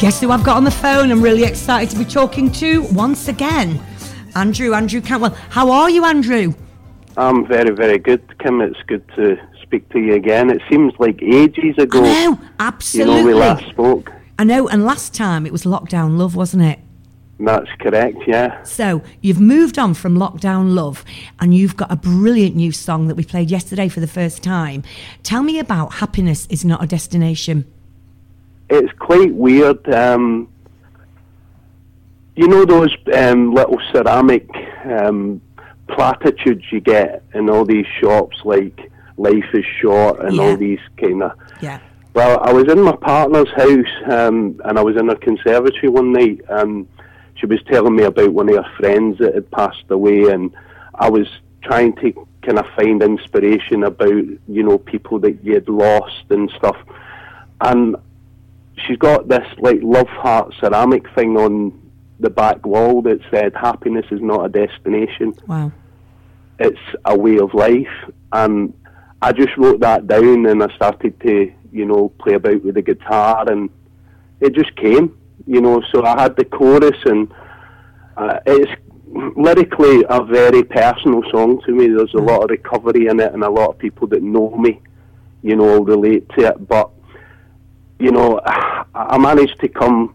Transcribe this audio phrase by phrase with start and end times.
[0.00, 1.10] Guess who I've got on the phone?
[1.10, 3.78] I'm really excited to be talking to once again.
[4.34, 5.36] Andrew, Andrew Cantwell.
[5.50, 6.54] How are you, Andrew?
[7.18, 8.62] I'm very, very good, Kim.
[8.62, 10.48] It's good to speak to you again.
[10.48, 12.02] It seems like ages ago.
[12.02, 13.14] I know, absolutely.
[13.14, 14.10] You know, we last spoke.
[14.38, 16.78] I know, and last time it was Lockdown Love, wasn't it?
[17.38, 18.62] That's correct, yeah.
[18.62, 21.04] So you've moved on from Lockdown Love
[21.40, 24.82] and you've got a brilliant new song that we played yesterday for the first time.
[25.24, 27.70] Tell me about Happiness is Not a Destination.
[28.70, 29.86] It's quite weird.
[29.92, 30.48] Um,
[32.36, 34.48] you know those um, little ceramic
[34.84, 35.40] um,
[35.88, 40.42] platitudes you get in all these shops, like life is short and Yeah.
[40.42, 41.32] all these kind of.
[41.60, 41.80] Yeah.
[42.14, 46.12] Well, I was in my partner's house um, and I was in her conservatory one
[46.12, 46.88] night and
[47.34, 50.50] she was telling me about one of her friends that had passed away and
[50.94, 51.28] I was
[51.62, 52.12] trying to
[52.42, 54.08] kind of find inspiration about,
[54.48, 56.76] you know, people that you had lost and stuff.
[57.60, 57.96] And
[58.86, 61.72] she's got this like love heart ceramic thing on
[62.20, 65.72] the back wall that said happiness is not a destination Wow.
[66.58, 67.88] it's a way of life.
[68.32, 68.74] And
[69.22, 72.82] I just wrote that down and I started to, you know, play about with the
[72.82, 73.70] guitar and
[74.40, 75.82] it just came, you know.
[75.90, 77.32] So I had the chorus and
[78.16, 78.70] uh, it's
[79.36, 81.88] lyrically a very personal song to me.
[81.88, 84.80] There's a lot of recovery in it and a lot of people that know me,
[85.42, 86.68] you know, relate to it.
[86.68, 86.90] But,
[88.00, 88.40] you know,
[88.94, 90.14] I managed to come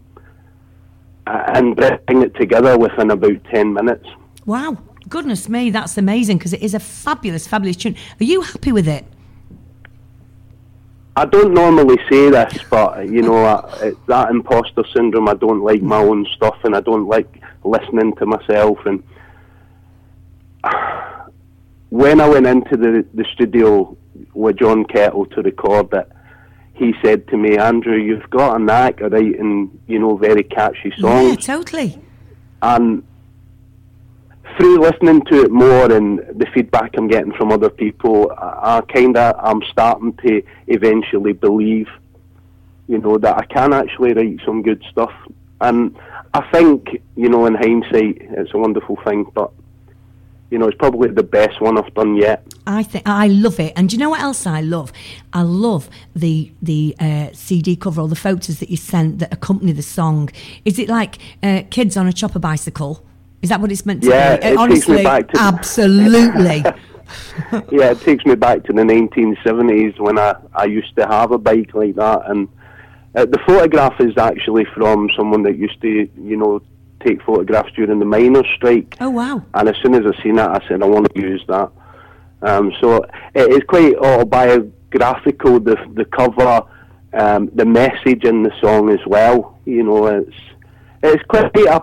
[1.26, 4.06] uh, and bring it together within about 10 minutes.
[4.44, 4.78] Wow.
[5.08, 7.94] Goodness me, that's amazing because it is a fabulous, fabulous tune.
[8.20, 9.04] Are you happy with it?
[11.14, 15.28] I don't normally say this, but you know, I, it, that imposter syndrome.
[15.28, 18.78] I don't like my own stuff, and I don't like listening to myself.
[18.84, 19.02] And
[21.88, 23.96] when I went into the the studio
[24.34, 26.10] with John Kettle to record it,
[26.76, 30.92] he said to me, "Andrew, you've got a knack of writing, you know, very catchy
[30.98, 32.00] songs." Yeah, totally.
[32.62, 33.02] and
[34.56, 38.80] through listening to it more and the feedback I'm getting from other people, I, I
[38.92, 41.88] kind of I'm starting to eventually believe,
[42.88, 45.12] you know, that I can actually write some good stuff.
[45.60, 45.96] And
[46.32, 49.52] I think, you know, in hindsight, it's a wonderful thing, but
[50.50, 52.46] you know, it's probably the best one I've done yet.
[52.66, 54.92] I think I love it, and do you know what else I love?
[55.32, 59.72] I love the the uh, CD cover or the photos that you sent that accompany
[59.72, 60.30] the song.
[60.64, 63.04] Is it like uh, kids on a chopper bicycle?
[63.42, 64.38] Is that what it's meant to Yeah, be?
[64.38, 66.64] it takes me honestly, back to- absolutely.
[67.70, 71.38] yeah, it takes me back to the 1970s when I, I used to have a
[71.38, 72.28] bike like that.
[72.30, 72.48] And
[73.14, 76.60] uh, the photograph is actually from someone that used to, you know,
[77.06, 78.96] take photographs during the miners' strike.
[79.00, 79.42] oh wow!
[79.54, 81.70] And as soon as I seen that, I said, I want to use that.
[82.42, 86.62] Um, so it is quite autobiographical, the, the cover,
[87.12, 89.58] um, the message in the song as well.
[89.64, 90.36] You know, it's
[91.02, 91.82] it's quite a.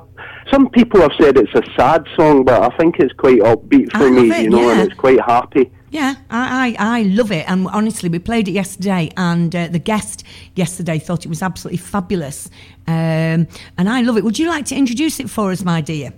[0.51, 4.11] Some people have said it's a sad song, but I think it's quite upbeat for
[4.11, 4.29] me.
[4.29, 5.71] it, you know, and it's quite happy.
[5.93, 7.47] Yeah, I, I, I love it.
[7.47, 10.23] And honestly, we played it yesterday, and uh, the guest
[10.55, 12.49] yesterday thought it was absolutely fabulous.
[12.87, 14.23] Um, and I love it.
[14.23, 16.11] Would you like to introduce it for us, my dear?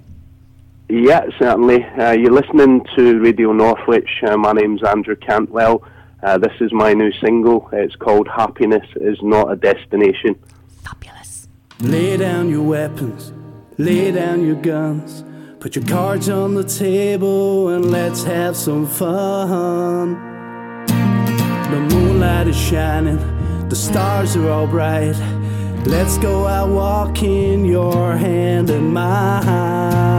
[0.87, 1.83] Yeah, certainly.
[1.83, 4.09] Uh, you're listening to Radio Northwich.
[4.25, 5.83] Uh, my name's Andrew Cantwell.
[6.23, 7.67] Uh, this is my new single.
[7.73, 10.39] It's called Happiness is Not a Destination.
[10.85, 11.49] Fabulous.
[11.81, 13.33] Lay down your weapons,
[13.77, 15.25] lay down your guns,
[15.65, 20.13] put your cards on the table and let's have some fun.
[20.85, 23.17] The moonlight is shining,
[23.67, 25.15] the stars are all bright.
[25.87, 30.14] Let's go out walking, your hand in mine.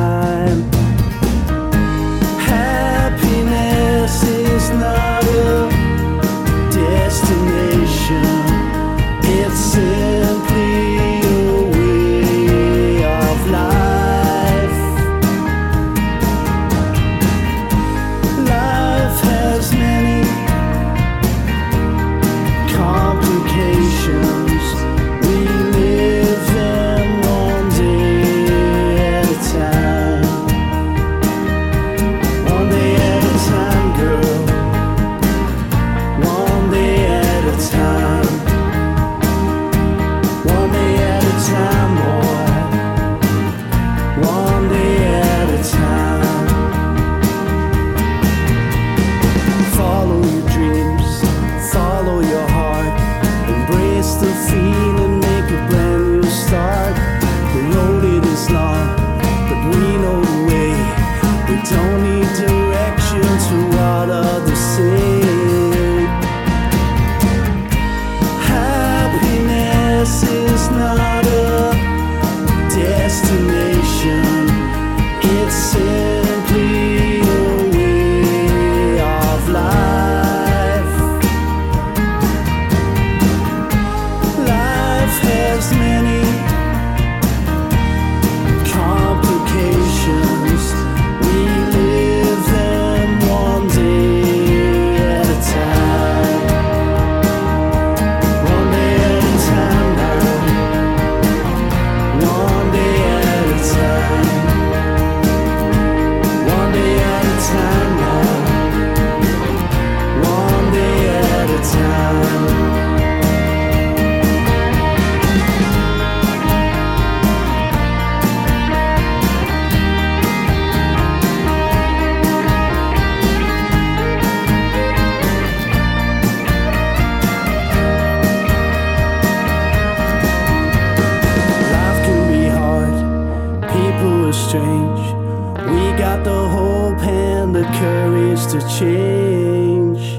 [138.61, 140.19] To change.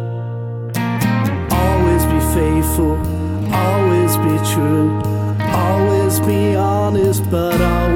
[1.51, 2.95] Always be faithful,
[3.51, 5.01] always be true,
[5.39, 7.86] always be honest, but always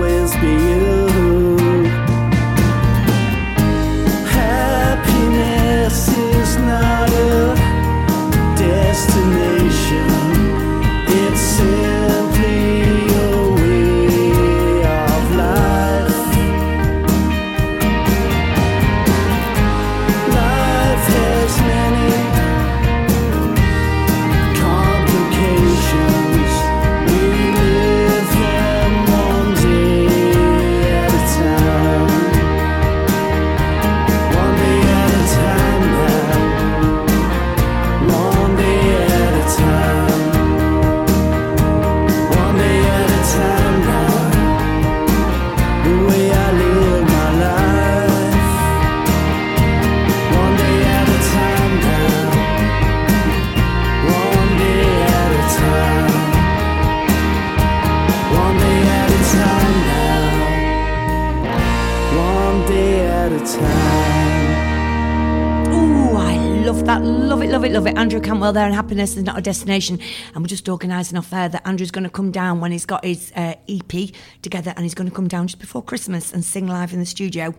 [66.18, 67.02] I love that.
[67.02, 67.98] Love it, love it, love it.
[67.98, 70.00] Andrew Cantwell there, and happiness is not a destination.
[70.36, 73.04] And we're just organising off air that Andrew's going to come down when he's got
[73.04, 74.12] his uh, EP
[74.44, 77.06] together, and he's going to come down just before Christmas and sing live in the
[77.06, 77.56] studio.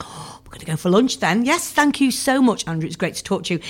[0.00, 1.46] We're going to go for lunch then.
[1.46, 2.86] Yes, thank you so much, Andrew.
[2.86, 3.60] It's great to talk to you.